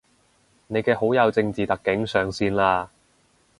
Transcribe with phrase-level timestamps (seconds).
[0.65, 2.87] 你嘅好友正字特警上線喇